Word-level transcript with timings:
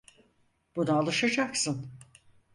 Buna 0.75 0.93
alışacaksın. 0.93 1.91